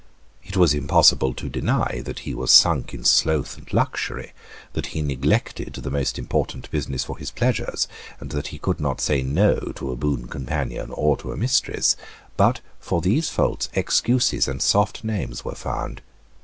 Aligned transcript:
It 0.43 0.57
was 0.57 0.73
impossible 0.73 1.35
to 1.35 1.47
deny 1.47 2.01
that 2.05 2.21
he 2.21 2.33
was 2.33 2.49
sunk 2.49 2.91
in 2.91 3.03
sloth 3.03 3.55
and 3.55 3.71
luxury, 3.71 4.33
that 4.73 4.87
he 4.97 5.03
neglected 5.03 5.73
the 5.73 5.91
most 5.91 6.17
important 6.17 6.71
business 6.71 7.03
for 7.03 7.19
his 7.19 7.29
pleasures, 7.29 7.87
and 8.19 8.31
that 8.31 8.47
he 8.47 8.57
could 8.57 8.79
not 8.79 8.99
say 8.99 9.21
No 9.21 9.59
to 9.75 9.91
a 9.91 9.95
boon 9.95 10.27
companion 10.27 10.89
or 10.89 11.17
to 11.17 11.31
a 11.33 11.37
mistress; 11.37 11.95
but 12.35 12.61
for 12.79 12.99
these 12.99 13.29
faults 13.29 13.69
excuses 13.75 14.47
and 14.47 14.59
soft 14.59 15.03
names 15.03 15.45
were 15.45 15.53
found. 15.53 16.01